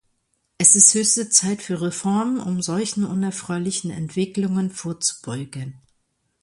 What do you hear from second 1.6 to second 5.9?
für Reformen, um solchen unerfreulichen Entwicklungen vorzubeugen.